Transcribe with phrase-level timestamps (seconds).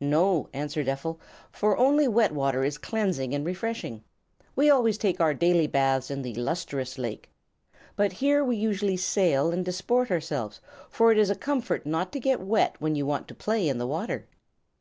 [0.00, 1.20] "No," answered Ephel;
[1.52, 4.02] "for only wet water is cleansing and refreshing.
[4.56, 7.30] We always take our daily baths in the Lustrous Lake.
[7.94, 10.60] But here we usually sail and disport ourselves,
[10.90, 13.78] for it is a comfort not to get wet when you want to play in
[13.78, 14.26] the water."